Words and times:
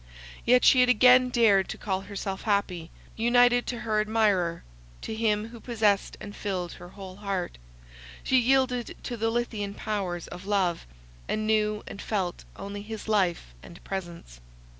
Yet 0.45 0.65
she 0.65 0.79
had 0.79 0.89
again 0.89 1.29
dared 1.29 1.69
to 1.69 1.77
call 1.77 2.01
herself 2.01 2.41
happy; 2.41 2.89
united 3.15 3.67
to 3.67 3.81
her 3.81 4.01
admirer, 4.01 4.63
to 5.03 5.13
him 5.13 5.49
who 5.49 5.59
possessed 5.59 6.17
and 6.19 6.35
filled 6.35 6.71
her 6.73 6.89
whole 6.89 7.17
heart, 7.17 7.59
she 8.23 8.39
yielded 8.39 8.97
to 9.03 9.15
the 9.15 9.29
lethean 9.29 9.75
powers 9.75 10.25
of 10.29 10.47
love, 10.47 10.87
and 11.27 11.45
knew 11.45 11.83
and 11.85 12.01
felt 12.01 12.45
only 12.55 12.81
his 12.81 13.07
life 13.07 13.53
and 13.61 13.83
presence. 13.83 14.41